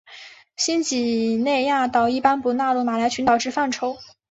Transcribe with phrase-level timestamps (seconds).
[0.57, 3.99] 新几内亚岛一般不纳入马来群岛之范畴。